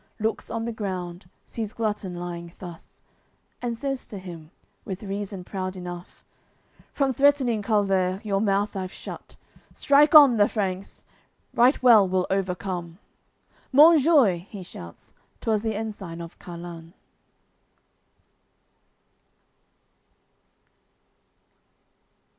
[0.19, 3.03] Looks on the ground, sees glutton lying thus,
[3.61, 4.49] And says to him,
[4.83, 6.23] with reason proud enough:
[6.91, 9.35] "From threatening, culvert, your mouth I've shut.
[9.75, 11.05] Strike on, the Franks!
[11.53, 12.97] Right well we'll overcome."
[13.71, 16.93] "Monjoie," he shouts, 'twas the ensign of Carlun.